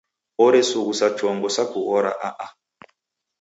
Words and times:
Oresughusa 0.45 1.07
chongo 1.17 1.47
sa 1.55 1.63
kughora 1.71 2.11
a-a. 2.27 2.47